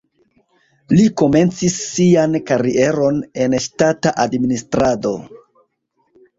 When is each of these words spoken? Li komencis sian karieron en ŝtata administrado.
Li 0.95 1.03
komencis 1.21 1.75
sian 1.83 2.39
karieron 2.49 3.21
en 3.45 3.59
ŝtata 3.69 4.17
administrado. 4.27 5.17